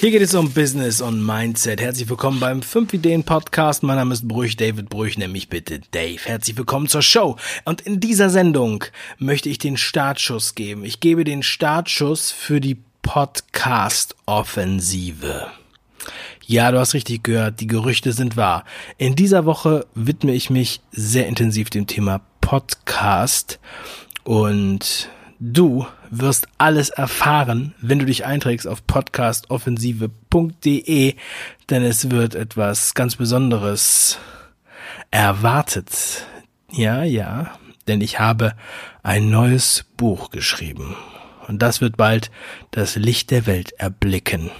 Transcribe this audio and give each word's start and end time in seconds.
Hier 0.00 0.10
geht 0.12 0.22
es 0.22 0.34
um 0.34 0.50
Business 0.50 1.02
und 1.02 1.22
Mindset. 1.22 1.78
Herzlich 1.78 2.08
willkommen 2.08 2.40
beim 2.40 2.62
5 2.62 2.94
Ideen 2.94 3.22
Podcast. 3.22 3.82
Mein 3.82 3.96
Name 3.96 4.14
ist 4.14 4.26
Brüch, 4.26 4.56
David 4.56 4.88
Brüch, 4.88 5.18
nenn 5.18 5.30
mich 5.30 5.50
bitte 5.50 5.82
Dave. 5.90 6.20
Herzlich 6.24 6.56
willkommen 6.56 6.88
zur 6.88 7.02
Show. 7.02 7.36
Und 7.66 7.82
in 7.82 8.00
dieser 8.00 8.30
Sendung 8.30 8.82
möchte 9.18 9.50
ich 9.50 9.58
den 9.58 9.76
Startschuss 9.76 10.54
geben. 10.54 10.86
Ich 10.86 11.00
gebe 11.00 11.24
den 11.24 11.42
Startschuss 11.42 12.32
für 12.32 12.62
die 12.62 12.78
Podcast-Offensive. 13.02 15.48
Ja, 16.46 16.72
du 16.72 16.78
hast 16.78 16.94
richtig 16.94 17.22
gehört, 17.22 17.60
die 17.60 17.66
Gerüchte 17.66 18.14
sind 18.14 18.38
wahr. 18.38 18.64
In 18.96 19.16
dieser 19.16 19.44
Woche 19.44 19.86
widme 19.94 20.32
ich 20.32 20.48
mich 20.48 20.80
sehr 20.92 21.26
intensiv 21.26 21.68
dem 21.68 21.86
Thema 21.86 22.22
Podcast 22.40 23.60
und 24.24 25.10
Du 25.42 25.86
wirst 26.10 26.48
alles 26.58 26.90
erfahren, 26.90 27.74
wenn 27.80 27.98
du 27.98 28.04
dich 28.04 28.26
einträgst 28.26 28.68
auf 28.68 28.86
podcastoffensive.de, 28.86 31.14
denn 31.70 31.82
es 31.82 32.10
wird 32.10 32.34
etwas 32.34 32.92
ganz 32.92 33.16
Besonderes 33.16 34.18
erwartet. 35.10 36.26
Ja, 36.70 37.04
ja, 37.04 37.58
denn 37.88 38.02
ich 38.02 38.20
habe 38.20 38.52
ein 39.02 39.30
neues 39.30 39.86
Buch 39.96 40.30
geschrieben. 40.30 40.94
Und 41.48 41.62
das 41.62 41.80
wird 41.80 41.96
bald 41.96 42.30
das 42.70 42.96
Licht 42.96 43.30
der 43.30 43.46
Welt 43.46 43.72
erblicken. 43.78 44.50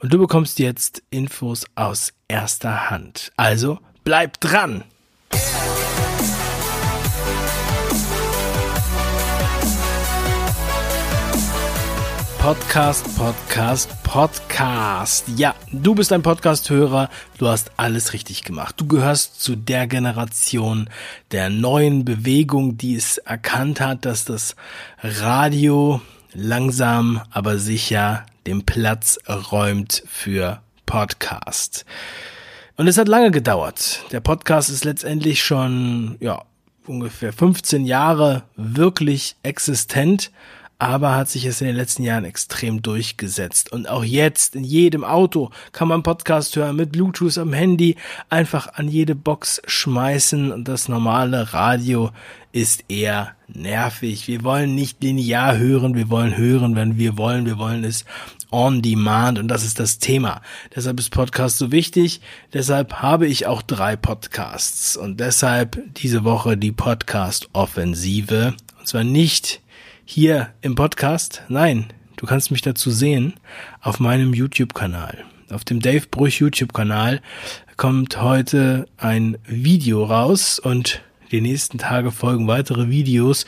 Und 0.00 0.12
du 0.12 0.18
bekommst 0.18 0.58
jetzt 0.58 1.02
Infos 1.08 1.64
aus 1.74 2.12
erster 2.28 2.90
Hand. 2.90 3.32
Also 3.38 3.78
bleib 4.04 4.40
dran! 4.40 4.84
Podcast, 12.42 13.06
Podcast, 13.16 14.02
Podcast. 14.02 15.26
Ja, 15.36 15.54
du 15.70 15.94
bist 15.94 16.12
ein 16.12 16.22
Podcast-Hörer, 16.22 17.08
du 17.38 17.46
hast 17.46 17.70
alles 17.76 18.14
richtig 18.14 18.42
gemacht. 18.42 18.74
Du 18.78 18.88
gehörst 18.88 19.40
zu 19.40 19.54
der 19.54 19.86
Generation 19.86 20.90
der 21.30 21.50
neuen 21.50 22.04
Bewegung, 22.04 22.76
die 22.76 22.96
es 22.96 23.18
erkannt 23.18 23.80
hat, 23.80 24.04
dass 24.06 24.24
das 24.24 24.56
Radio 25.04 26.00
langsam, 26.34 27.22
aber 27.30 27.58
sicher 27.58 28.26
den 28.48 28.66
Platz 28.66 29.20
räumt 29.52 30.02
für 30.08 30.62
Podcast. 30.84 31.84
Und 32.76 32.88
es 32.88 32.98
hat 32.98 33.06
lange 33.06 33.30
gedauert. 33.30 34.02
Der 34.10 34.18
Podcast 34.20 34.68
ist 34.68 34.84
letztendlich 34.84 35.44
schon, 35.44 36.16
ja, 36.18 36.42
ungefähr 36.88 37.32
15 37.32 37.86
Jahre 37.86 38.42
wirklich 38.56 39.36
existent 39.44 40.32
aber 40.82 41.14
hat 41.14 41.28
sich 41.28 41.44
es 41.44 41.60
in 41.60 41.68
den 41.68 41.76
letzten 41.76 42.02
Jahren 42.02 42.24
extrem 42.24 42.82
durchgesetzt. 42.82 43.70
Und 43.70 43.88
auch 43.88 44.02
jetzt 44.02 44.56
in 44.56 44.64
jedem 44.64 45.04
Auto 45.04 45.50
kann 45.70 45.86
man 45.86 46.02
Podcast 46.02 46.56
hören 46.56 46.74
mit 46.74 46.90
Bluetooth 46.90 47.38
am 47.38 47.52
Handy, 47.52 47.94
einfach 48.30 48.66
an 48.74 48.88
jede 48.88 49.14
Box 49.14 49.62
schmeißen. 49.64 50.50
Und 50.50 50.66
das 50.66 50.88
normale 50.88 51.52
Radio 51.52 52.10
ist 52.50 52.86
eher 52.88 53.36
nervig. 53.46 54.26
Wir 54.26 54.42
wollen 54.42 54.74
nicht 54.74 55.00
linear 55.04 55.56
hören, 55.56 55.94
wir 55.94 56.10
wollen 56.10 56.36
hören, 56.36 56.74
wenn 56.74 56.98
wir 56.98 57.16
wollen, 57.16 57.46
wir 57.46 57.58
wollen 57.58 57.84
es 57.84 58.04
on 58.50 58.82
demand. 58.82 59.38
Und 59.38 59.46
das 59.46 59.64
ist 59.64 59.78
das 59.78 60.00
Thema. 60.00 60.42
Deshalb 60.74 60.98
ist 60.98 61.10
Podcast 61.10 61.58
so 61.58 61.70
wichtig, 61.70 62.20
deshalb 62.52 62.94
habe 62.94 63.28
ich 63.28 63.46
auch 63.46 63.62
drei 63.62 63.94
Podcasts. 63.94 64.96
Und 64.96 65.20
deshalb 65.20 65.80
diese 65.94 66.24
Woche 66.24 66.56
die 66.56 66.72
Podcast 66.72 67.48
Offensive 67.52 68.54
und 68.80 68.88
zwar 68.88 69.04
nicht 69.04 69.60
hier 70.04 70.50
im 70.60 70.74
Podcast. 70.74 71.42
Nein, 71.48 71.86
du 72.16 72.26
kannst 72.26 72.50
mich 72.50 72.62
dazu 72.62 72.90
sehen 72.90 73.34
auf 73.80 74.00
meinem 74.00 74.34
YouTube-Kanal. 74.34 75.24
Auf 75.50 75.64
dem 75.64 75.80
Dave 75.80 76.06
Brüch 76.10 76.40
YouTube-Kanal 76.40 77.20
kommt 77.76 78.20
heute 78.20 78.86
ein 78.96 79.38
Video 79.46 80.04
raus 80.04 80.58
und 80.58 81.02
die 81.30 81.40
nächsten 81.40 81.78
Tage 81.78 82.10
folgen 82.10 82.46
weitere 82.46 82.90
Videos. 82.90 83.46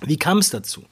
Wie 0.02 0.18
kam 0.18 0.38
es 0.38 0.50
dazu? 0.50 0.84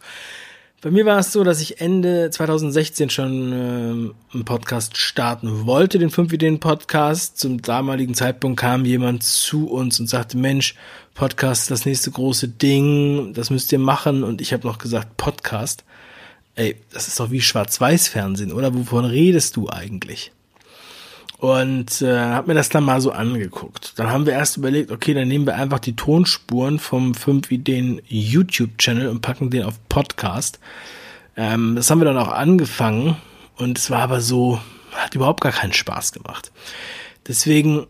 Bei 0.84 0.90
mir 0.90 1.06
war 1.06 1.18
es 1.18 1.32
so, 1.32 1.44
dass 1.44 1.62
ich 1.62 1.80
Ende 1.80 2.28
2016 2.30 3.08
schon 3.08 3.52
ähm, 3.54 4.14
einen 4.34 4.44
Podcast 4.44 4.98
starten 4.98 5.64
wollte, 5.64 5.98
den 5.98 6.10
5 6.10 6.30
Ideen 6.34 6.60
Podcast. 6.60 7.38
Zum 7.38 7.62
damaligen 7.62 8.12
Zeitpunkt 8.12 8.60
kam 8.60 8.84
jemand 8.84 9.22
zu 9.22 9.66
uns 9.70 9.98
und 9.98 10.10
sagte, 10.10 10.36
Mensch, 10.36 10.74
Podcast 11.14 11.70
das 11.70 11.86
nächste 11.86 12.10
große 12.10 12.48
Ding, 12.48 13.32
das 13.32 13.48
müsst 13.48 13.72
ihr 13.72 13.78
machen. 13.78 14.24
Und 14.24 14.42
ich 14.42 14.52
habe 14.52 14.66
noch 14.66 14.76
gesagt, 14.76 15.16
Podcast. 15.16 15.84
Ey, 16.54 16.76
das 16.92 17.08
ist 17.08 17.18
doch 17.18 17.30
wie 17.30 17.40
Schwarz-Weiß-Fernsehen, 17.40 18.52
oder? 18.52 18.74
Wovon 18.74 19.06
redest 19.06 19.56
du 19.56 19.70
eigentlich? 19.70 20.32
Und 21.38 22.00
äh, 22.02 22.18
habe 22.18 22.48
mir 22.48 22.54
das 22.54 22.68
dann 22.68 22.84
mal 22.84 23.00
so 23.00 23.10
angeguckt. 23.10 23.98
Dann 23.98 24.10
haben 24.10 24.26
wir 24.26 24.32
erst 24.32 24.56
überlegt, 24.56 24.90
okay, 24.90 25.14
dann 25.14 25.28
nehmen 25.28 25.46
wir 25.46 25.56
einfach 25.56 25.78
die 25.78 25.96
Tonspuren 25.96 26.78
vom 26.78 27.14
5 27.14 27.50
Ideen 27.50 28.00
YouTube-Channel 28.06 29.08
und 29.08 29.20
packen 29.20 29.50
den 29.50 29.64
auf 29.64 29.74
Podcast. 29.88 30.58
Ähm, 31.36 31.74
das 31.76 31.90
haben 31.90 32.00
wir 32.00 32.04
dann 32.04 32.18
auch 32.18 32.32
angefangen 32.32 33.16
und 33.56 33.78
es 33.78 33.90
war 33.90 34.02
aber 34.02 34.20
so, 34.20 34.60
hat 34.92 35.14
überhaupt 35.14 35.40
gar 35.40 35.52
keinen 35.52 35.72
Spaß 35.72 36.12
gemacht. 36.12 36.52
Deswegen, 37.26 37.86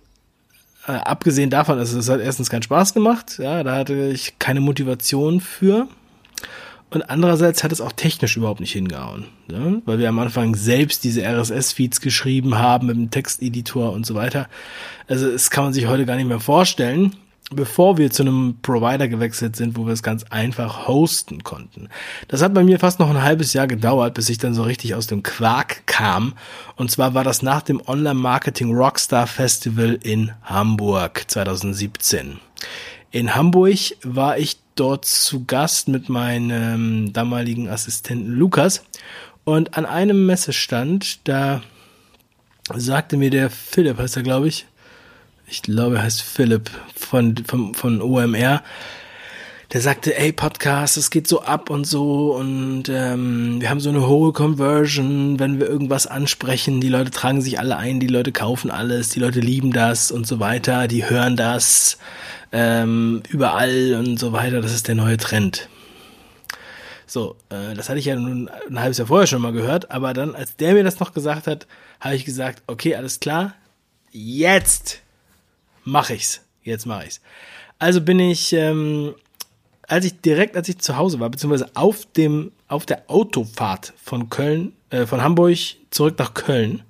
äh, 0.86 0.92
abgesehen 0.92 1.50
davon, 1.50 1.78
also 1.78 1.98
es 1.98 2.08
hat 2.08 2.20
erstens 2.20 2.50
keinen 2.50 2.62
Spaß 2.62 2.94
gemacht, 2.94 3.38
ja, 3.38 3.62
da 3.62 3.76
hatte 3.76 4.08
ich 4.08 4.38
keine 4.38 4.60
Motivation 4.60 5.40
für. 5.40 5.88
Und 6.94 7.02
andererseits 7.10 7.64
hat 7.64 7.72
es 7.72 7.80
auch 7.80 7.90
technisch 7.90 8.36
überhaupt 8.36 8.60
nicht 8.60 8.72
hingehauen, 8.72 9.24
ne? 9.48 9.82
weil 9.84 9.98
wir 9.98 10.08
am 10.08 10.18
Anfang 10.20 10.54
selbst 10.54 11.02
diese 11.02 11.22
RSS-Feeds 11.22 12.00
geschrieben 12.00 12.56
haben 12.56 12.86
mit 12.86 12.96
dem 12.96 13.10
Texteditor 13.10 13.92
und 13.92 14.06
so 14.06 14.14
weiter. 14.14 14.48
Also 15.08 15.28
es 15.28 15.50
kann 15.50 15.64
man 15.64 15.72
sich 15.72 15.88
heute 15.88 16.06
gar 16.06 16.14
nicht 16.14 16.28
mehr 16.28 16.38
vorstellen, 16.38 17.16
bevor 17.50 17.98
wir 17.98 18.12
zu 18.12 18.22
einem 18.22 18.58
Provider 18.62 19.08
gewechselt 19.08 19.56
sind, 19.56 19.76
wo 19.76 19.86
wir 19.86 19.92
es 19.92 20.04
ganz 20.04 20.22
einfach 20.30 20.86
hosten 20.86 21.42
konnten. 21.42 21.88
Das 22.28 22.42
hat 22.42 22.54
bei 22.54 22.62
mir 22.62 22.78
fast 22.78 23.00
noch 23.00 23.10
ein 23.10 23.22
halbes 23.22 23.54
Jahr 23.54 23.66
gedauert, 23.66 24.14
bis 24.14 24.28
ich 24.28 24.38
dann 24.38 24.54
so 24.54 24.62
richtig 24.62 24.94
aus 24.94 25.08
dem 25.08 25.24
Quark 25.24 25.88
kam. 25.88 26.34
Und 26.76 26.92
zwar 26.92 27.14
war 27.14 27.24
das 27.24 27.42
nach 27.42 27.62
dem 27.62 27.82
Online-Marketing 27.84 28.72
Rockstar 28.72 29.26
Festival 29.26 29.98
in 30.00 30.30
Hamburg 30.44 31.24
2017. 31.26 32.38
In 33.10 33.34
Hamburg 33.34 33.78
war 34.04 34.38
ich 34.38 34.63
dort 34.74 35.04
zu 35.04 35.44
Gast 35.44 35.88
mit 35.88 36.08
meinem 36.08 37.12
damaligen 37.12 37.68
Assistenten 37.68 38.32
Lukas. 38.32 38.84
Und 39.44 39.76
an 39.76 39.86
einem 39.86 40.26
Messestand, 40.26 41.26
da 41.28 41.62
sagte 42.74 43.16
mir 43.16 43.30
der 43.30 43.50
Philipp, 43.50 43.98
heißt 43.98 44.16
er, 44.16 44.22
glaube 44.22 44.48
ich, 44.48 44.66
ich 45.46 45.62
glaube, 45.62 45.96
er 45.96 46.02
heißt 46.02 46.22
Philipp 46.22 46.70
von, 46.96 47.36
von, 47.44 47.74
von 47.74 48.00
OMR, 48.00 48.62
der 49.74 49.80
sagte, 49.80 50.16
ey, 50.16 50.32
Podcast, 50.32 50.96
es 50.96 51.10
geht 51.10 51.26
so 51.26 51.42
ab 51.42 51.68
und 51.68 51.84
so 51.84 52.36
und 52.36 52.84
ähm, 52.88 53.60
wir 53.60 53.68
haben 53.68 53.80
so 53.80 53.88
eine 53.88 54.06
hohe 54.06 54.32
Conversion, 54.32 55.40
wenn 55.40 55.58
wir 55.58 55.66
irgendwas 55.66 56.06
ansprechen, 56.06 56.80
die 56.80 56.88
Leute 56.88 57.10
tragen 57.10 57.42
sich 57.42 57.58
alle 57.58 57.76
ein, 57.76 57.98
die 57.98 58.06
Leute 58.06 58.30
kaufen 58.30 58.70
alles, 58.70 59.08
die 59.08 59.18
Leute 59.18 59.40
lieben 59.40 59.72
das 59.72 60.12
und 60.12 60.28
so 60.28 60.38
weiter, 60.38 60.86
die 60.86 61.10
hören 61.10 61.34
das 61.34 61.98
ähm, 62.52 63.24
überall 63.28 63.96
und 63.98 64.16
so 64.16 64.32
weiter. 64.32 64.62
Das 64.62 64.72
ist 64.72 64.86
der 64.86 64.94
neue 64.94 65.16
Trend. 65.16 65.68
So, 67.04 67.34
äh, 67.48 67.74
das 67.74 67.88
hatte 67.88 67.98
ich 67.98 68.04
ja 68.04 68.14
nun 68.14 68.48
ein 68.70 68.78
halbes 68.78 68.98
Jahr 68.98 69.08
vorher 69.08 69.26
schon 69.26 69.42
mal 69.42 69.52
gehört, 69.52 69.90
aber 69.90 70.14
dann, 70.14 70.36
als 70.36 70.54
der 70.54 70.74
mir 70.74 70.84
das 70.84 71.00
noch 71.00 71.12
gesagt 71.12 71.48
hat, 71.48 71.66
habe 71.98 72.14
ich 72.14 72.24
gesagt, 72.24 72.62
okay, 72.68 72.94
alles 72.94 73.18
klar, 73.18 73.54
jetzt 74.12 75.00
mache 75.82 76.14
ich's. 76.14 76.42
Jetzt 76.62 76.86
mache 76.86 77.06
ich's. 77.06 77.20
Also 77.80 78.00
bin 78.00 78.20
ich, 78.20 78.52
ähm, 78.52 79.16
als 79.88 80.04
ich 80.04 80.20
direkt, 80.20 80.56
als 80.56 80.68
ich 80.68 80.78
zu 80.78 80.96
Hause 80.96 81.20
war, 81.20 81.30
beziehungsweise 81.30 81.70
auf 81.74 82.06
dem, 82.16 82.52
auf 82.68 82.86
der 82.86 83.04
Autofahrt 83.08 83.92
von 84.02 84.30
Köln, 84.30 84.72
äh, 84.90 85.06
von 85.06 85.22
Hamburg 85.22 85.58
zurück 85.90 86.18
nach 86.18 86.34
Köln, 86.34 86.82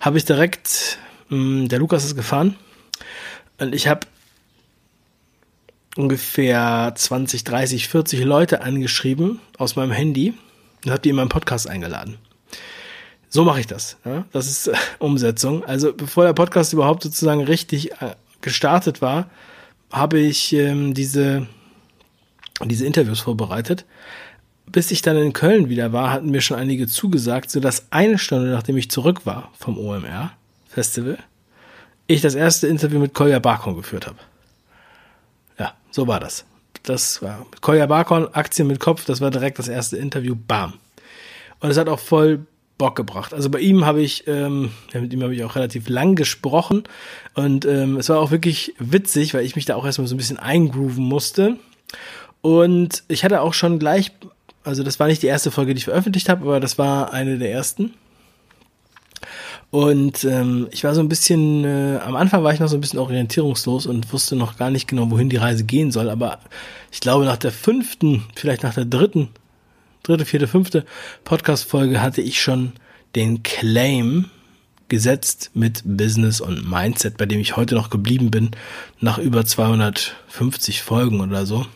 habe 0.00 0.18
ich 0.18 0.24
direkt, 0.24 0.98
mh, 1.28 1.36
mm, 1.36 1.68
der 1.68 1.78
Lukas 1.78 2.04
ist 2.04 2.16
gefahren, 2.16 2.56
Und 3.58 3.74
ich 3.74 3.88
habe 3.88 4.06
ungefähr 5.96 6.92
20, 6.94 7.42
30, 7.44 7.88
40 7.88 8.24
Leute 8.24 8.62
angeschrieben 8.62 9.40
aus 9.56 9.74
meinem 9.74 9.90
Handy 9.90 10.32
und 10.84 10.92
habe 10.92 11.00
die 11.00 11.08
in 11.08 11.16
meinen 11.16 11.28
Podcast 11.28 11.68
eingeladen. 11.68 12.18
So 13.30 13.44
mache 13.44 13.60
ich 13.60 13.66
das. 13.66 13.96
Ja? 14.04 14.24
Das 14.32 14.46
ist 14.46 14.68
äh, 14.68 14.76
Umsetzung. 14.98 15.64
Also 15.64 15.92
bevor 15.92 16.24
der 16.24 16.32
Podcast 16.32 16.72
überhaupt 16.72 17.02
sozusagen 17.02 17.42
richtig 17.42 17.92
äh, 18.00 18.14
gestartet 18.40 19.02
war, 19.02 19.28
habe 19.92 20.18
ich 20.18 20.52
ähm, 20.52 20.94
diese, 20.94 21.46
diese 22.66 22.86
Interviews 22.86 23.20
vorbereitet. 23.20 23.84
Bis 24.66 24.90
ich 24.90 25.00
dann 25.00 25.16
in 25.16 25.32
Köln 25.32 25.68
wieder 25.68 25.92
war, 25.92 26.10
hatten 26.10 26.30
mir 26.30 26.40
schon 26.40 26.58
einige 26.58 26.86
zugesagt, 26.86 27.50
so 27.50 27.60
dass 27.60 27.86
eine 27.90 28.18
Stunde 28.18 28.50
nachdem 28.50 28.76
ich 28.76 28.90
zurück 28.90 29.24
war 29.24 29.50
vom 29.58 29.78
OMR 29.78 30.32
Festival, 30.68 31.18
ich 32.06 32.20
das 32.20 32.34
erste 32.34 32.66
Interview 32.66 32.98
mit 32.98 33.14
Kolja 33.14 33.38
Barkon 33.38 33.76
geführt 33.76 34.06
habe. 34.06 34.18
Ja, 35.58 35.74
so 35.90 36.06
war 36.06 36.20
das. 36.20 36.44
Das 36.82 37.22
war 37.22 37.46
Kolja 37.60 37.86
Barkon, 37.86 38.34
Aktien 38.34 38.66
mit 38.66 38.80
Kopf, 38.80 39.04
das 39.04 39.20
war 39.20 39.30
direkt 39.30 39.58
das 39.58 39.68
erste 39.68 39.96
Interview, 39.96 40.34
bam. 40.34 40.74
Und 41.60 41.70
es 41.70 41.76
hat 41.76 41.88
auch 41.88 41.98
voll 41.98 42.46
Bock 42.78 42.94
gebracht. 42.94 43.34
Also 43.34 43.50
bei 43.50 43.58
ihm 43.58 43.84
habe 43.84 44.00
ich, 44.00 44.26
ähm, 44.28 44.70
mit 44.94 45.12
ihm 45.12 45.22
habe 45.22 45.34
ich 45.34 45.44
auch 45.44 45.56
relativ 45.56 45.88
lang 45.88 46.14
gesprochen 46.14 46.84
und 47.34 47.66
ähm, 47.66 47.96
es 47.96 48.08
war 48.08 48.20
auch 48.20 48.30
wirklich 48.30 48.74
witzig, 48.78 49.34
weil 49.34 49.44
ich 49.44 49.56
mich 49.56 49.64
da 49.64 49.74
auch 49.74 49.84
erstmal 49.84 50.06
so 50.06 50.14
ein 50.14 50.18
bisschen 50.18 50.38
eingrooven 50.38 51.04
musste. 51.04 51.56
Und 52.48 53.02
ich 53.08 53.24
hatte 53.24 53.42
auch 53.42 53.52
schon 53.52 53.78
gleich, 53.78 54.10
also 54.64 54.82
das 54.82 54.98
war 54.98 55.06
nicht 55.06 55.22
die 55.22 55.26
erste 55.26 55.50
Folge, 55.50 55.74
die 55.74 55.78
ich 55.80 55.84
veröffentlicht 55.84 56.30
habe, 56.30 56.44
aber 56.44 56.60
das 56.60 56.78
war 56.78 57.12
eine 57.12 57.36
der 57.36 57.52
ersten. 57.52 57.92
Und 59.70 60.24
ähm, 60.24 60.66
ich 60.70 60.82
war 60.82 60.94
so 60.94 61.02
ein 61.02 61.10
bisschen, 61.10 61.64
äh, 61.64 61.98
am 61.98 62.16
Anfang 62.16 62.42
war 62.42 62.54
ich 62.54 62.58
noch 62.58 62.68
so 62.68 62.78
ein 62.78 62.80
bisschen 62.80 63.00
orientierungslos 63.00 63.84
und 63.84 64.10
wusste 64.14 64.34
noch 64.34 64.56
gar 64.56 64.70
nicht 64.70 64.88
genau, 64.88 65.10
wohin 65.10 65.28
die 65.28 65.36
Reise 65.36 65.64
gehen 65.64 65.92
soll. 65.92 66.08
Aber 66.08 66.38
ich 66.90 67.00
glaube, 67.00 67.26
nach 67.26 67.36
der 67.36 67.52
fünften, 67.52 68.24
vielleicht 68.34 68.62
nach 68.62 68.72
der 68.72 68.86
dritten 68.86 69.28
dritte, 70.02 70.24
vierte, 70.24 70.48
fünfte 70.48 70.86
Podcast-Folge 71.24 72.00
hatte 72.00 72.22
ich 72.22 72.40
schon 72.40 72.72
den 73.14 73.42
Claim 73.42 74.30
gesetzt 74.88 75.50
mit 75.52 75.82
Business 75.84 76.40
und 76.40 76.66
Mindset, 76.66 77.18
bei 77.18 77.26
dem 77.26 77.40
ich 77.40 77.56
heute 77.56 77.74
noch 77.74 77.90
geblieben 77.90 78.30
bin, 78.30 78.52
nach 79.00 79.18
über 79.18 79.44
250 79.44 80.80
Folgen 80.80 81.20
oder 81.20 81.44
so. 81.44 81.66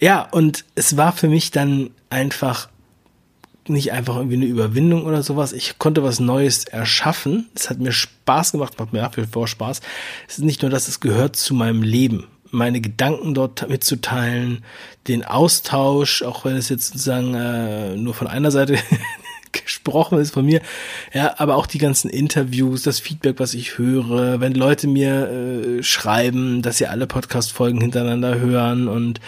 Ja, 0.00 0.22
und 0.30 0.64
es 0.74 0.96
war 0.96 1.12
für 1.12 1.28
mich 1.28 1.50
dann 1.50 1.90
einfach 2.08 2.68
nicht 3.68 3.92
einfach 3.92 4.16
irgendwie 4.16 4.36
eine 4.36 4.46
Überwindung 4.46 5.04
oder 5.04 5.22
sowas. 5.22 5.52
Ich 5.52 5.78
konnte 5.78 6.02
was 6.02 6.18
Neues 6.18 6.64
erschaffen. 6.64 7.48
Es 7.54 7.70
hat 7.70 7.78
mir 7.78 7.92
Spaß 7.92 8.52
gemacht, 8.52 8.78
macht 8.78 8.92
mir 8.92 9.02
nach 9.02 9.16
wie 9.16 9.26
vor 9.26 9.46
Spaß. 9.46 9.80
Es 10.26 10.38
ist 10.38 10.44
nicht 10.44 10.62
nur, 10.62 10.70
dass 10.70 10.88
es 10.88 11.00
gehört 11.00 11.36
zu 11.36 11.54
meinem 11.54 11.82
Leben 11.82 12.26
meine 12.52 12.80
Gedanken 12.80 13.34
dort 13.34 13.68
mitzuteilen, 13.68 14.64
den 15.08 15.24
Austausch, 15.24 16.22
auch 16.22 16.44
wenn 16.44 16.56
es 16.56 16.68
jetzt 16.68 16.88
sozusagen 16.88 17.34
äh, 17.34 17.96
nur 17.96 18.14
von 18.14 18.26
einer 18.26 18.50
Seite 18.50 18.78
gesprochen 19.64 20.18
ist 20.18 20.32
von 20.32 20.44
mir, 20.44 20.60
ja, 21.12 21.34
aber 21.38 21.56
auch 21.56 21.66
die 21.66 21.78
ganzen 21.78 22.10
Interviews, 22.10 22.82
das 22.82 23.00
Feedback, 23.00 23.38
was 23.38 23.54
ich 23.54 23.78
höre, 23.78 24.40
wenn 24.40 24.54
Leute 24.54 24.86
mir 24.86 25.28
äh, 25.28 25.82
schreiben, 25.82 26.62
dass 26.62 26.78
sie 26.78 26.86
alle 26.86 27.06
Podcast-Folgen 27.06 27.80
hintereinander 27.80 28.38
hören 28.38 28.88
und 28.88 29.20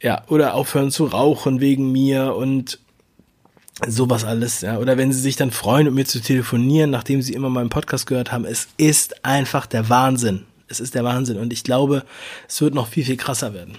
ja, 0.00 0.22
oder 0.28 0.54
aufhören 0.54 0.90
zu 0.90 1.04
rauchen 1.04 1.60
wegen 1.60 1.92
mir 1.92 2.34
und 2.34 2.80
sowas 3.86 4.24
alles, 4.24 4.60
ja, 4.60 4.78
oder 4.78 4.96
wenn 4.96 5.12
sie 5.12 5.20
sich 5.20 5.36
dann 5.36 5.50
freuen, 5.50 5.86
mit 5.86 5.94
mir 5.94 6.04
zu 6.04 6.20
telefonieren, 6.20 6.90
nachdem 6.90 7.22
sie 7.22 7.32
immer 7.32 7.50
meinen 7.50 7.70
Podcast 7.70 8.06
gehört 8.06 8.32
haben, 8.32 8.44
es 8.44 8.68
ist 8.76 9.24
einfach 9.24 9.66
der 9.66 9.88
Wahnsinn. 9.88 10.44
Es 10.68 10.80
ist 10.80 10.94
der 10.94 11.04
Wahnsinn. 11.04 11.36
Und 11.36 11.52
ich 11.52 11.64
glaube, 11.64 12.04
es 12.48 12.60
wird 12.62 12.74
noch 12.74 12.88
viel, 12.88 13.04
viel 13.04 13.18
krasser 13.18 13.52
werden. 13.52 13.76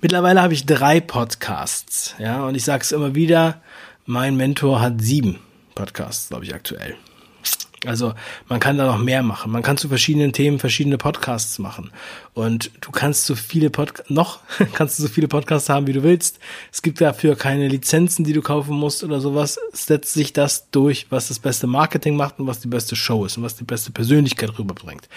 Mittlerweile 0.00 0.42
habe 0.42 0.52
ich 0.52 0.66
drei 0.66 1.00
Podcasts, 1.00 2.14
ja, 2.18 2.44
und 2.44 2.54
ich 2.54 2.64
sage 2.64 2.82
es 2.82 2.92
immer 2.92 3.14
wieder, 3.14 3.62
mein 4.06 4.36
Mentor 4.36 4.80
hat 4.80 5.00
sieben 5.00 5.38
Podcasts, 5.74 6.28
glaube 6.28 6.44
ich, 6.44 6.54
aktuell. 6.54 6.96
Also 7.86 8.14
man 8.48 8.60
kann 8.60 8.78
da 8.78 8.86
noch 8.86 8.98
mehr 8.98 9.22
machen. 9.22 9.52
Man 9.52 9.62
kann 9.62 9.76
zu 9.76 9.88
verschiedenen 9.88 10.32
Themen 10.32 10.58
verschiedene 10.58 10.98
Podcasts 10.98 11.58
machen. 11.58 11.90
Und 12.32 12.70
du 12.80 12.90
kannst 12.90 13.26
so 13.26 13.34
viele 13.34 13.70
Podcasts, 13.70 14.10
noch 14.10 14.40
kannst 14.72 14.98
du 14.98 15.02
so 15.02 15.08
viele 15.08 15.28
Podcasts 15.28 15.68
haben, 15.68 15.86
wie 15.86 15.92
du 15.92 16.02
willst. 16.02 16.38
Es 16.72 16.82
gibt 16.82 17.00
dafür 17.00 17.36
keine 17.36 17.68
Lizenzen, 17.68 18.24
die 18.24 18.32
du 18.32 18.42
kaufen 18.42 18.74
musst 18.74 19.04
oder 19.04 19.20
sowas. 19.20 19.58
Setzt 19.72 20.14
sich 20.14 20.32
das 20.32 20.70
durch, 20.70 21.06
was 21.10 21.28
das 21.28 21.38
beste 21.38 21.66
Marketing 21.66 22.16
macht 22.16 22.38
und 22.38 22.46
was 22.46 22.60
die 22.60 22.68
beste 22.68 22.96
Show 22.96 23.24
ist 23.24 23.36
und 23.36 23.42
was 23.42 23.56
die 23.56 23.64
beste 23.64 23.92
Persönlichkeit 23.92 24.58
rüberbringt. 24.58 25.08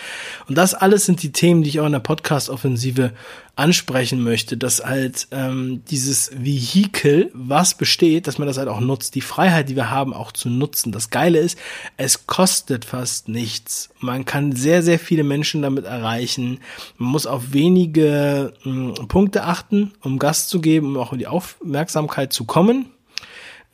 Und 0.48 0.58
das 0.58 0.74
alles 0.74 1.06
sind 1.06 1.24
die 1.24 1.32
Themen, 1.32 1.64
die 1.64 1.70
ich 1.70 1.80
auch 1.80 1.86
in 1.86 1.94
der 1.94 2.00
Podcast-Offensive 2.00 3.14
ansprechen 3.58 4.24
möchte, 4.24 4.56
dass 4.56 4.86
halt 4.86 5.28
ähm, 5.32 5.84
dieses 5.90 6.32
Vehikel, 6.34 7.32
was 7.34 7.74
besteht, 7.74 8.28
dass 8.28 8.38
man 8.38 8.48
das 8.48 8.58
halt 8.58 8.68
auch 8.68 8.80
nutzt, 8.80 9.16
die 9.16 9.22
Freiheit, 9.22 9.68
die 9.70 9.76
wir 9.76 9.90
haben, 9.90 10.14
auch 10.14 10.32
zu 10.32 10.50
nutzen. 10.50 10.92
Das 10.92 11.10
Geile 11.10 11.40
ist, 11.40 11.58
es 11.98 12.28
kostet 12.28 12.86
fast 12.86 13.30
nichts. 13.30 13.90
Man 14.00 14.26
kann 14.26 14.52
sehr, 14.52 14.84
sehr 14.84 15.00
viele 15.00 15.24
Menschen 15.24 15.64
damit 15.64 15.86
erreichen. 15.86 16.60
Man 16.98 17.10
muss 17.10 17.26
auf 17.26 17.52
wenige 17.52 18.54
mh, 18.64 18.98
hm, 19.00 19.08
Punkte 19.08 19.44
achten, 19.44 19.92
um 20.04 20.20
Gast 20.20 20.50
zu 20.50 20.62
geben, 20.62 20.88
um 20.88 20.98
auch 20.98 21.12
in 21.12 21.20
die 21.20 21.28
Aufmerksamkeit 21.28 22.34
zu 22.34 22.46
kommen. 22.46 22.92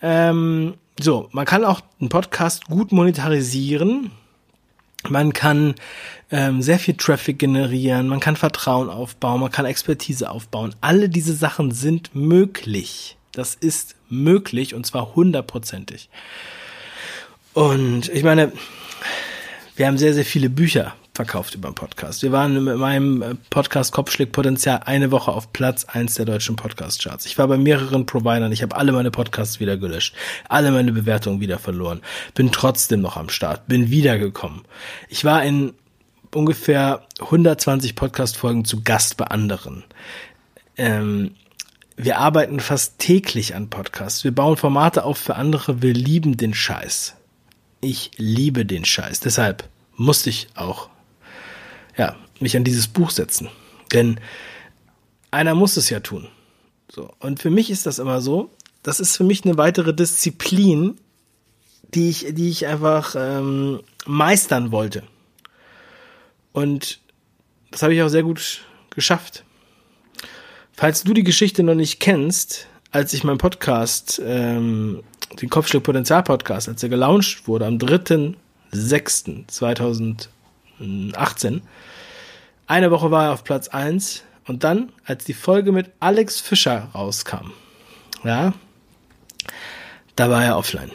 Ähm, 0.02 0.76
so, 0.98 1.28
man 1.34 1.46
kann 1.46 1.66
auch 1.66 1.82
einen 2.00 2.10
Podcast 2.10 2.68
gut 2.68 2.94
monetarisieren. 2.94 4.12
Man 5.10 5.34
kann 5.34 5.76
ähm, 6.32 6.62
sehr 6.62 6.80
viel 6.80 6.96
Traffic 6.96 7.40
generieren, 7.40 8.08
man 8.08 8.20
kann 8.20 8.36
Vertrauen 8.36 8.90
aufbauen, 8.90 9.42
man 9.42 9.52
kann 9.52 9.66
Expertise 9.66 10.30
aufbauen. 10.30 10.74
Alle 10.82 11.10
diese 11.10 11.34
Sachen 11.34 11.72
sind 11.72 12.16
möglich. 12.16 13.18
Das 13.32 13.56
ist 13.56 13.96
möglich 14.10 14.74
und 14.76 14.86
zwar 14.86 15.16
hundertprozentig. 15.16 16.10
Und 17.54 18.10
ich 18.10 18.24
meine, 18.24 18.52
wir 19.76 19.88
haben 19.88 19.98
sehr, 19.98 20.14
sehr 20.14 20.26
viele 20.26 20.50
Bücher 20.50 20.96
verkauft 21.14 21.54
über 21.54 21.70
den 21.70 21.76
Podcast. 21.76 22.24
Wir 22.24 22.32
waren 22.32 22.64
mit 22.64 22.78
meinem 22.78 23.22
äh, 23.22 23.36
Podcast 23.52 23.92
Kopfschläg 23.92 24.32
Potenzial 24.32 24.82
eine 24.86 25.12
Woche 25.12 25.32
auf 25.32 25.54
Platz 25.54 25.86
eins 25.86 26.16
der 26.16 26.26
deutschen 26.26 26.56
Podcast-Charts. 26.56 27.28
Ich 27.28 27.38
war 27.38 27.48
bei 27.48 27.58
mehreren 27.58 28.08
Providern, 28.08 28.52
ich 28.52 28.64
habe 28.64 28.76
alle 28.76 28.92
meine 28.92 29.12
Podcasts 29.12 29.60
wieder 29.60 29.78
gelöscht, 29.78 30.16
alle 30.50 30.72
meine 30.72 30.92
Bewertungen 30.92 31.40
wieder 31.40 31.60
verloren, 31.60 32.02
bin 32.34 32.52
trotzdem 32.52 33.02
noch 33.02 33.16
am 33.16 33.30
Start, 33.30 33.68
bin 33.68 33.92
wiedergekommen. 33.92 34.64
Ich 35.08 35.24
war 35.24 35.44
in 35.44 35.74
ungefähr 36.34 37.06
120 37.20 37.94
Podcast-Folgen 37.94 38.66
zu 38.66 38.82
Gast 38.82 39.16
bei 39.18 39.26
anderen. 39.26 39.84
Ähm, 40.78 41.36
wir 41.96 42.18
arbeiten 42.18 42.60
fast 42.60 42.98
täglich 42.98 43.54
an 43.54 43.70
Podcasts. 43.70 44.24
Wir 44.24 44.34
bauen 44.34 44.58
Formate 44.58 45.04
auf 45.04 45.20
für 45.20 45.36
andere. 45.36 45.84
Wir 45.84 45.94
lieben 45.94 46.38
den 46.38 46.56
Scheiß. 46.56 47.16
Ich 47.82 48.10
liebe 48.18 48.66
den 48.66 48.84
Scheiß. 48.84 49.20
Deshalb 49.20 49.70
musste 49.96 50.32
ich 50.32 50.48
auch 50.56 50.90
ja, 51.98 52.16
mich 52.40 52.58
an 52.58 52.64
dieses 52.64 52.88
Buch 52.88 53.12
setzen. 53.12 53.50
Denn 53.94 54.20
einer 55.32 55.56
muss 55.56 55.78
es 55.78 55.90
ja 55.90 56.00
tun. 56.00 56.28
So. 56.90 57.12
Und 57.20 57.42
für 57.42 57.50
mich 57.50 57.70
ist 57.70 57.86
das 57.86 58.00
immer 58.00 58.22
so, 58.22 58.50
das 58.84 59.00
ist 59.00 59.18
für 59.18 59.24
mich 59.24 59.46
eine 59.46 59.58
weitere 59.58 59.94
Disziplin, 59.94 60.98
die 61.94 62.10
ich, 62.10 62.34
die 62.34 62.50
ich 62.50 62.68
einfach 62.68 63.16
ähm, 63.18 63.80
meistern 64.06 64.72
wollte. 64.72 65.04
Und 66.52 67.00
das 67.72 67.82
habe 67.82 67.96
ich 67.96 68.02
auch 68.02 68.10
sehr 68.10 68.24
gut 68.24 68.66
geschafft. 68.92 69.44
Falls 70.74 71.04
du 71.04 71.14
die 71.14 71.24
Geschichte 71.24 71.64
noch 71.64 71.76
nicht 71.76 72.00
kennst, 72.00 72.68
als 72.92 73.14
ich 73.14 73.24
meinen 73.24 73.38
Podcast, 73.38 74.22
ähm, 74.24 75.04
den 75.42 75.50
Kopfschlag 75.50 75.84
Potenzial 75.84 76.24
Podcast, 76.24 76.70
als 76.70 76.84
er 76.84 76.90
gelauncht 76.90 77.48
wurde 77.48 77.66
am 77.66 77.78
3.6.2000 77.78 80.28
18. 80.80 81.62
Eine 82.68 82.92
Woche 82.92 83.12
war 83.12 83.26
er 83.26 83.34
auf 83.34 83.44
Platz 83.44 83.68
1 83.68 84.24
und 84.46 84.64
dann, 84.64 84.92
als 85.06 85.26
die 85.26 85.34
Folge 85.34 85.72
mit 85.72 85.92
Alex 86.00 86.40
Fischer 86.40 86.90
rauskam, 86.94 87.52
ja, 88.24 88.54
da 90.16 90.30
war 90.30 90.44
er 90.44 90.58
offline. 90.58 90.92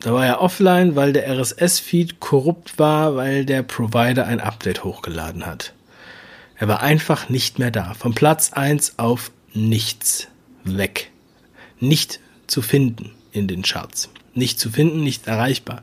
Da 0.00 0.12
war 0.12 0.26
er 0.26 0.40
offline, 0.40 0.94
weil 0.94 1.12
der 1.12 1.28
RSS-Feed 1.28 2.20
korrupt 2.20 2.78
war, 2.78 3.16
weil 3.16 3.44
der 3.44 3.62
Provider 3.62 4.26
ein 4.26 4.40
Update 4.40 4.84
hochgeladen 4.84 5.46
hat. 5.46 5.72
Er 6.56 6.68
war 6.68 6.80
einfach 6.80 7.28
nicht 7.28 7.58
mehr 7.58 7.70
da. 7.70 7.94
Von 7.94 8.14
Platz 8.14 8.52
1 8.52 8.98
auf 8.98 9.30
nichts. 9.52 10.28
Weg. 10.64 11.10
Nicht 11.78 12.20
zu 12.46 12.62
finden 12.62 13.12
in 13.32 13.46
den 13.46 13.62
Charts. 13.62 14.10
Nicht 14.34 14.58
zu 14.58 14.70
finden, 14.70 15.02
nicht 15.02 15.26
erreichbar. 15.26 15.82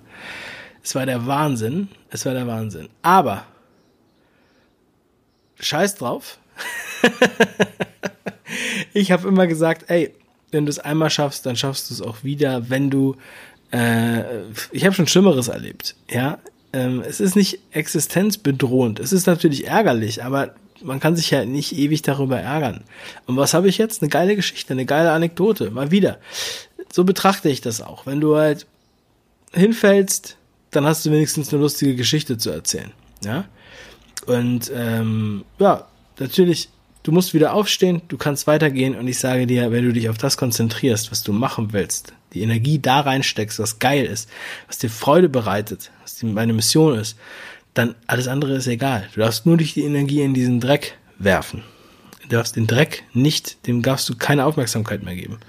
Es 0.84 0.96
war 0.96 1.06
der 1.06 1.26
Wahnsinn. 1.26 1.88
Es 2.10 2.26
war 2.26 2.34
der 2.34 2.48
Wahnsinn. 2.48 2.90
Aber 3.02 3.46
scheiß 5.60 5.96
drauf. 5.96 6.40
ich 8.94 9.12
habe 9.12 9.28
immer 9.28 9.48
gesagt, 9.48 9.90
ey, 9.90 10.14
wenn 10.52 10.66
du 10.66 10.70
es 10.70 10.80
einmal 10.80 11.10
schaffst, 11.10 11.46
dann 11.46 11.56
schaffst 11.56 11.90
du 11.90 11.94
es 11.96 12.02
auch 12.02 12.24
wieder, 12.24 12.70
wenn 12.70 12.90
du 12.90 13.16
äh, 13.74 14.44
ich 14.72 14.86
habe 14.86 14.94
schon 14.94 15.08
Schlimmeres 15.08 15.48
erlebt, 15.48 15.96
ja. 16.10 16.38
ähm, 16.74 17.02
es 17.06 17.20
ist 17.20 17.36
nicht 17.36 17.60
existenzbedrohend. 17.72 19.00
Es 19.00 19.12
ist 19.12 19.26
natürlich 19.26 19.68
ärgerlich, 19.68 20.24
aber 20.24 20.54
man 20.84 21.00
kann 21.00 21.16
sich 21.16 21.32
ja 21.32 21.44
nicht 21.44 21.76
ewig 21.76 22.04
darüber 22.04 22.40
ärgern. 22.40 22.84
Und 23.26 23.36
was 23.36 23.54
habe 23.54 23.68
ich 23.68 23.80
jetzt? 23.80 24.02
Eine 24.02 24.10
geile 24.10 24.36
Geschichte, 24.36 24.74
eine 24.74 24.86
geile 24.86 25.12
Anekdote. 25.12 25.72
Mal 25.72 25.90
wieder. 25.90 26.20
So 26.92 27.04
betrachte 27.04 27.50
ich 27.50 27.62
das 27.62 27.82
auch. 27.82 28.06
Wenn 28.06 28.22
du 28.22 28.36
halt 28.36 28.68
hinfällst, 29.54 30.38
dann 30.76 30.86
hast 30.86 31.06
du 31.06 31.12
wenigstens 31.12 31.52
eine 31.54 31.62
lustige 31.62 31.96
Geschichte 31.96 32.38
zu 32.38 32.50
erzählen. 32.50 32.92
Ja. 33.24 33.46
Und 34.26 34.72
ähm, 34.74 35.44
ja, 35.60 35.88
natürlich, 36.20 36.70
du 37.04 37.12
musst 37.12 37.34
wieder 37.34 37.54
aufstehen, 37.54 38.02
du 38.08 38.18
kannst 38.18 38.48
weitergehen 38.48 38.96
und 38.96 39.08
ich 39.08 39.20
sage 39.20 39.48
dir, 39.48 39.72
wenn 39.72 39.86
du 39.86 39.94
dich 39.94 40.10
auf 40.10 40.18
das 40.18 40.38
konzentrierst, 40.38 41.12
was 41.12 41.24
du 41.24 41.34
machen 41.34 41.74
willst, 41.74 42.14
die 42.34 42.42
Energie 42.42 42.80
da 42.80 43.02
reinsteckst, 43.02 43.60
was 43.60 43.80
geil 43.80 44.06
ist, 44.06 44.30
was 44.68 44.78
dir 44.78 44.90
Freude 44.90 45.30
bereitet, 45.30 45.92
was 46.02 46.22
meine 46.24 46.54
Mission 46.54 46.98
ist, 46.98 47.18
dann 47.74 47.96
alles 48.08 48.28
andere 48.28 48.56
ist 48.56 48.68
egal. 48.68 49.08
Du 49.14 49.20
darfst 49.20 49.46
nur 49.46 49.58
durch 49.58 49.74
die 49.74 49.84
Energie 49.84 50.22
in 50.22 50.34
diesen 50.34 50.60
Dreck 50.60 50.98
werfen. 51.18 51.64
Du 52.22 52.30
darfst 52.30 52.56
den 52.56 52.68
Dreck 52.68 53.04
nicht, 53.14 53.68
dem 53.68 53.82
darfst 53.82 54.08
du 54.08 54.16
keine 54.16 54.46
Aufmerksamkeit 54.46 55.04
mehr 55.04 55.16
geben. 55.16 55.40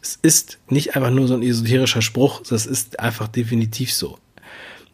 Es 0.00 0.18
ist 0.20 0.58
nicht 0.68 0.96
einfach 0.96 1.10
nur 1.10 1.26
so 1.26 1.34
ein 1.34 1.42
esoterischer 1.42 2.02
Spruch, 2.02 2.42
das 2.42 2.66
ist 2.66 3.00
einfach 3.00 3.26
definitiv 3.26 3.92
so. 3.92 4.18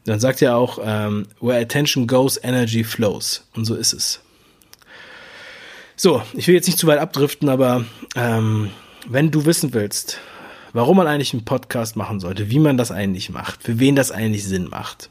Dann 0.04 0.21
sagt 0.21 0.42
er 0.42 0.57
auch, 0.57 0.78
ähm, 0.83 1.26
where 1.40 1.61
attention 1.61 2.07
goes, 2.07 2.38
energy 2.42 2.85
flows. 2.85 3.47
Und 3.54 3.64
so 3.64 3.75
ist 3.75 3.92
es. 3.92 4.21
So, 5.97 6.23
ich 6.33 6.49
will 6.49 6.54
jetzt 6.54 6.66
nicht 6.66 6.78
zu 6.78 6.87
weit 6.87 6.99
abdriften, 6.99 7.49
aber 7.49 7.85
ähm, 8.16 8.71
wenn 9.07 9.30
du 9.30 9.45
wissen 9.45 9.75
willst, 9.75 10.19
warum 10.73 10.97
man 10.97 11.07
eigentlich 11.07 11.35
einen 11.35 11.45
Podcast 11.45 11.97
machen 11.97 12.21
sollte, 12.21 12.50
wie 12.50 12.59
man 12.59 12.78
das 12.78 12.90
eigentlich 12.90 13.28
macht, 13.28 13.62
für 13.62 13.78
wen 13.78 13.97
das 13.97 14.11
eigentlich 14.11 14.45
Sinn 14.45 14.69
macht, 14.69 15.11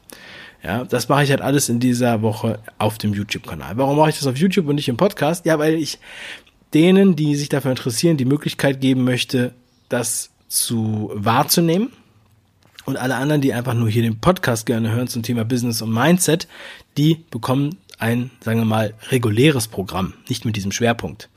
ja, 0.62 0.84
das 0.84 1.08
mache 1.08 1.24
ich 1.24 1.30
halt 1.30 1.40
alles 1.40 1.68
in 1.68 1.80
dieser 1.80 2.22
Woche 2.22 2.58
auf 2.78 2.98
dem 2.98 3.14
YouTube-Kanal. 3.14 3.76
Warum 3.76 3.96
mache 3.96 4.10
ich 4.10 4.18
das 4.18 4.26
auf 4.26 4.36
YouTube 4.36 4.66
und 4.68 4.74
nicht 4.74 4.88
im 4.88 4.96
Podcast? 4.96 5.46
Ja, 5.46 5.58
weil 5.58 5.74
ich 5.74 5.98
denen, 6.74 7.16
die 7.16 7.34
sich 7.36 7.48
dafür 7.48 7.70
interessieren, 7.70 8.16
die 8.16 8.26
Möglichkeit 8.26 8.80
geben 8.80 9.04
möchte, 9.04 9.54
das 9.88 10.30
zu 10.48 11.10
wahrzunehmen. 11.14 11.92
Und 12.90 12.96
alle 12.96 13.14
anderen, 13.14 13.40
die 13.40 13.54
einfach 13.54 13.74
nur 13.74 13.88
hier 13.88 14.02
den 14.02 14.18
Podcast 14.18 14.66
gerne 14.66 14.90
hören 14.90 15.06
zum 15.06 15.22
Thema 15.22 15.44
Business 15.44 15.80
und 15.80 15.92
Mindset, 15.92 16.48
die 16.96 17.24
bekommen 17.30 17.76
ein, 18.00 18.32
sagen 18.40 18.58
wir 18.58 18.64
mal, 18.64 18.94
reguläres 19.10 19.68
Programm, 19.68 20.14
nicht 20.28 20.44
mit 20.44 20.56
diesem 20.56 20.72
Schwerpunkt. 20.72 21.28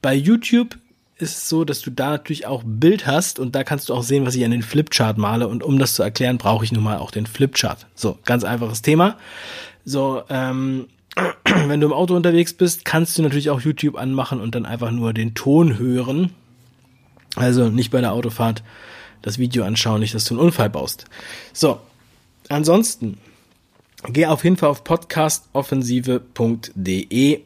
Bei 0.00 0.14
YouTube 0.14 0.78
ist 1.16 1.38
es 1.38 1.48
so, 1.48 1.64
dass 1.64 1.80
du 1.80 1.90
da 1.90 2.10
natürlich 2.10 2.46
auch 2.46 2.62
Bild 2.64 3.08
hast 3.08 3.40
und 3.40 3.56
da 3.56 3.64
kannst 3.64 3.88
du 3.88 3.94
auch 3.94 4.04
sehen, 4.04 4.24
was 4.26 4.36
ich 4.36 4.44
an 4.44 4.52
den 4.52 4.62
Flipchart 4.62 5.18
male. 5.18 5.48
Und 5.48 5.64
um 5.64 5.80
das 5.80 5.94
zu 5.94 6.04
erklären, 6.04 6.38
brauche 6.38 6.64
ich 6.64 6.70
nun 6.70 6.84
mal 6.84 6.98
auch 6.98 7.10
den 7.10 7.26
Flipchart. 7.26 7.88
So, 7.96 8.20
ganz 8.24 8.44
einfaches 8.44 8.82
Thema. 8.82 9.18
So, 9.84 10.22
ähm, 10.28 10.86
wenn 11.66 11.80
du 11.80 11.88
im 11.88 11.92
Auto 11.92 12.14
unterwegs 12.14 12.52
bist, 12.52 12.84
kannst 12.84 13.18
du 13.18 13.22
natürlich 13.22 13.50
auch 13.50 13.60
YouTube 13.60 13.96
anmachen 13.96 14.40
und 14.40 14.54
dann 14.54 14.66
einfach 14.66 14.92
nur 14.92 15.12
den 15.12 15.34
Ton 15.34 15.80
hören. 15.80 16.30
Also 17.34 17.70
nicht 17.70 17.90
bei 17.90 18.00
der 18.00 18.12
Autofahrt 18.12 18.62
das 19.22 19.38
Video 19.38 19.64
anschauen, 19.64 20.00
nicht, 20.00 20.14
dass 20.14 20.24
du 20.24 20.34
einen 20.34 20.44
Unfall 20.44 20.70
baust. 20.70 21.06
So, 21.52 21.80
ansonsten 22.48 23.18
geh 24.08 24.26
auf 24.26 24.44
jeden 24.44 24.56
Fall 24.56 24.68
auf 24.68 24.84
podcastoffensive.de 24.84 27.40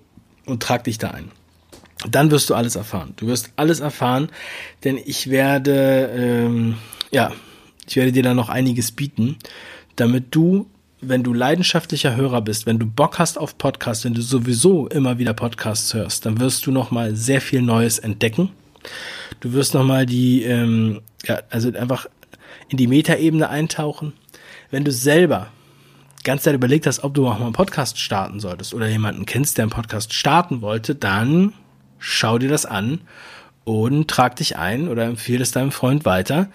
und 0.47 0.63
trag 0.63 0.85
dich 0.85 0.99
da 0.99 1.11
ein 1.11 1.31
dann 2.11 2.31
wirst 2.31 2.51
du 2.51 2.55
alles 2.55 2.77
erfahren. 2.77 3.15
Du 3.17 3.27
wirst 3.27 3.51
alles 3.57 3.81
erfahren, 3.81 4.29
denn 4.85 4.99
ich 5.05 5.31
werde, 5.31 6.11
ähm, 6.15 6.77
ja, 7.11 7.33
ich 7.89 7.97
werde 7.97 8.13
dir 8.13 8.23
da 8.23 8.35
noch 8.35 8.49
einiges 8.49 8.93
bieten, 8.93 9.37
damit 9.97 10.35
du, 10.35 10.67
wenn 11.01 11.23
du 11.23 11.33
leidenschaftlicher 11.33 12.17
Hörer 12.17 12.43
bist, 12.43 12.67
wenn 12.67 12.79
du 12.79 12.87
Bock 12.87 13.19
hast 13.19 13.39
auf 13.39 13.59
Podcasts, 13.59 14.05
wenn 14.05 14.15
du 14.15 14.23
sowieso 14.23 14.89
immer 14.89 15.19
wieder 15.19 15.35
Podcasts 15.35 15.95
hörst, 15.95 16.27
dann 16.27 16.41
wirst 16.41 16.67
du 16.67 16.73
noch 16.73 16.91
mal 16.91 17.15
sehr 17.15 17.41
viel 17.41 17.63
Neues 17.63 17.99
entdecken. 17.99 18.51
Du 19.41 19.53
wirst 19.53 19.75
noch 19.75 19.85
mal 19.85 20.07
die, 20.07 20.43
ähm, 20.45 21.01
ja, 21.27 21.41
also 21.51 21.73
einfach 21.73 22.07
in 22.69 22.79
die 22.79 22.87
Metaebene 22.87 23.49
eintauchen. 23.49 24.13
Wenn 24.71 24.85
du 24.85 24.93
selber 24.93 25.49
ganz 26.25 26.43
Zeit 26.43 26.55
überlegt 26.55 26.87
hast, 26.87 27.05
ob 27.05 27.15
du 27.15 27.29
auch 27.29 27.39
mal 27.39 27.45
einen 27.45 27.53
Podcast 27.53 28.01
starten 28.01 28.41
solltest 28.41 28.75
oder 28.75 28.89
jemanden 28.89 29.27
kennst, 29.27 29.59
der 29.59 29.65
einen 29.65 29.71
Podcast 29.71 30.13
starten 30.13 30.61
wollte, 30.61 30.95
dann 30.95 31.53
schau 31.99 32.39
dir 32.39 32.49
das 32.49 32.67
an 32.67 33.01
und 33.65 34.09
trag 34.09 34.37
dich 34.37 34.57
ein 34.57 34.89
oder 34.89 35.05
empfehle 35.05 35.43
es 35.43 35.53
deinem 35.53 35.71
Freund 35.71 36.05
weiter, 36.05 36.49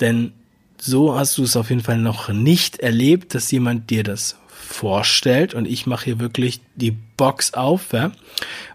denn 0.00 0.32
so 0.80 1.18
hast 1.18 1.36
du 1.38 1.42
es 1.42 1.56
auf 1.56 1.70
jeden 1.70 1.82
Fall 1.82 1.98
noch 1.98 2.28
nicht 2.28 2.78
erlebt, 2.78 3.34
dass 3.34 3.50
jemand 3.50 3.90
dir 3.90 4.02
das 4.02 4.36
vorstellt 4.46 5.54
und 5.54 5.66
ich 5.66 5.86
mache 5.86 6.04
hier 6.06 6.20
wirklich 6.20 6.60
die 6.76 6.92
Box 7.16 7.54
auf 7.54 7.92
ja, 7.92 8.12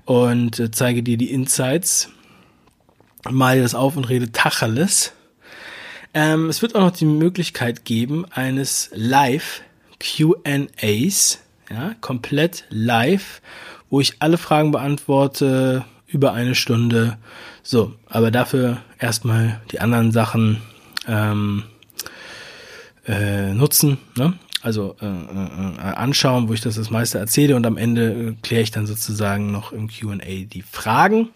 und 0.05 0.59
äh, 0.59 0.71
zeige 0.71 1.01
dir 1.01 1.17
die 1.17 1.31
Insights, 1.31 2.09
mal 3.29 3.61
das 3.61 3.75
auf 3.75 3.95
und 3.95 4.09
rede 4.09 4.31
Tacheles. 4.31 5.13
Ähm, 6.13 6.49
es 6.49 6.61
wird 6.61 6.75
auch 6.75 6.81
noch 6.81 6.91
die 6.91 7.05
Möglichkeit 7.05 7.85
geben 7.85 8.25
eines 8.31 8.89
Live 8.93 9.61
Q&As, 9.99 11.39
ja, 11.69 11.95
komplett 12.01 12.65
live, 12.69 13.41
wo 13.89 14.01
ich 14.01 14.15
alle 14.19 14.37
Fragen 14.37 14.71
beantworte, 14.71 15.85
über 16.07 16.33
eine 16.33 16.55
Stunde. 16.55 17.17
So, 17.63 17.93
aber 18.07 18.29
dafür 18.29 18.81
erstmal 18.99 19.61
die 19.71 19.79
anderen 19.79 20.11
Sachen 20.11 20.61
ähm, 21.07 21.63
äh, 23.07 23.53
nutzen, 23.53 23.97
ne? 24.15 24.33
also 24.61 24.95
äh, 25.01 25.05
äh, 25.05 25.79
anschauen, 25.79 26.47
wo 26.47 26.53
ich 26.53 26.61
das 26.61 26.75
das 26.75 26.89
meiste 26.89 27.17
erzähle 27.17 27.55
und 27.55 27.65
am 27.65 27.77
Ende 27.77 28.11
äh, 28.11 28.35
kläre 28.41 28.63
ich 28.63 28.71
dann 28.71 28.85
sozusagen 28.85 29.51
noch 29.51 29.71
im 29.71 29.89
QA 29.89 30.17
die 30.45 30.63
Fragen. 30.69 31.29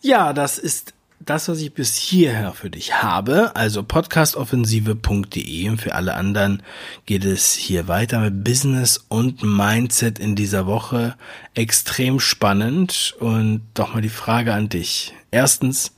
Ja, 0.00 0.32
das 0.32 0.58
ist 0.58 0.94
das, 1.28 1.48
was 1.48 1.60
ich 1.60 1.74
bis 1.74 1.94
hierher 1.94 2.54
für 2.54 2.70
dich 2.70 3.02
habe, 3.02 3.54
also 3.54 3.82
podcastoffensive.de. 3.82 5.76
Für 5.76 5.94
alle 5.94 6.14
anderen 6.14 6.62
geht 7.04 7.26
es 7.26 7.52
hier 7.52 7.86
weiter 7.86 8.20
mit 8.20 8.44
Business 8.44 9.04
und 9.08 9.42
Mindset 9.42 10.18
in 10.18 10.36
dieser 10.36 10.66
Woche. 10.66 11.16
Extrem 11.54 12.18
spannend 12.18 13.14
und 13.20 13.60
doch 13.74 13.92
mal 13.92 14.00
die 14.00 14.08
Frage 14.08 14.54
an 14.54 14.70
dich. 14.70 15.12
Erstens, 15.30 15.92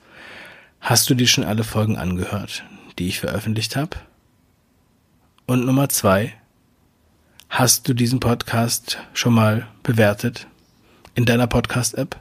hast 0.80 1.08
du 1.08 1.14
dir 1.14 1.28
schon 1.28 1.44
alle 1.44 1.62
Folgen 1.62 1.96
angehört, 1.96 2.64
die 2.98 3.06
ich 3.06 3.20
veröffentlicht 3.20 3.76
habe? 3.76 3.98
Und 5.46 5.64
Nummer 5.64 5.88
zwei, 5.88 6.34
hast 7.48 7.88
du 7.88 7.94
diesen 7.94 8.18
Podcast 8.18 8.98
schon 9.14 9.34
mal 9.34 9.68
bewertet 9.84 10.48
in 11.14 11.24
deiner 11.24 11.46
Podcast-App? 11.46 12.18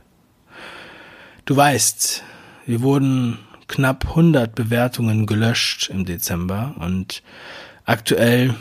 Du 1.45 1.55
weißt, 1.55 2.23
wir 2.69 2.81
wurden 2.81 3.39
knapp 3.67 4.09
100 4.09 4.53
Bewertungen 4.53 5.25
gelöscht 5.25 5.89
im 5.89 6.05
Dezember 6.05 6.75
und 6.77 7.23
aktuell 7.83 8.53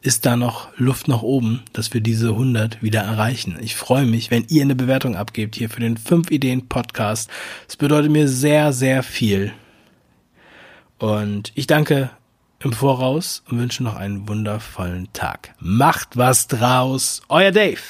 ist 0.00 0.24
da 0.24 0.36
noch 0.36 0.68
Luft 0.78 1.06
nach 1.06 1.20
oben, 1.20 1.62
dass 1.74 1.92
wir 1.92 2.00
diese 2.00 2.30
100 2.30 2.82
wieder 2.82 3.02
erreichen. 3.02 3.58
Ich 3.60 3.76
freue 3.76 4.06
mich, 4.06 4.30
wenn 4.30 4.46
ihr 4.48 4.62
eine 4.62 4.74
Bewertung 4.74 5.16
abgebt 5.16 5.54
hier 5.54 5.68
für 5.68 5.80
den 5.80 5.98
5 5.98 6.30
Ideen 6.30 6.66
Podcast. 6.66 7.28
Es 7.68 7.76
bedeutet 7.76 8.10
mir 8.10 8.26
sehr, 8.26 8.72
sehr 8.72 9.02
viel. 9.02 9.52
Und 10.98 11.52
ich 11.54 11.66
danke 11.66 12.08
im 12.60 12.72
Voraus 12.72 13.42
und 13.50 13.58
wünsche 13.58 13.82
noch 13.82 13.96
einen 13.96 14.28
wundervollen 14.28 15.12
Tag. 15.12 15.54
Macht 15.60 16.16
was 16.16 16.46
draus. 16.48 17.20
Euer 17.28 17.52
Dave. 17.52 17.82